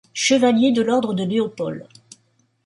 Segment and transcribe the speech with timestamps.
[0.15, 1.87] Chevalier de l'Ordre de Léopold.